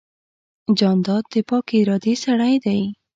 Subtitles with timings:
[0.79, 2.81] جانداد د پاکې ارادې سړی دی.